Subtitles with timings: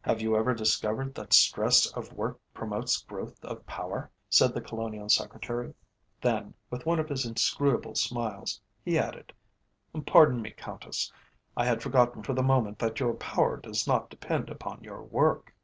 [0.00, 5.10] "Have you ever discovered that stress of work promotes growth of power," said the Colonial
[5.10, 5.74] Secretary.
[6.18, 9.34] Then, with one of his inscrutable smiles, he added:
[10.06, 11.12] "Pardon me, Countess,
[11.58, 15.54] I had forgotten for the moment that your power does not depend upon your work!"